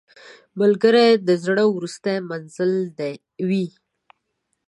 [0.59, 2.71] ملګری د زړه وروستی منزل
[3.47, 3.67] وي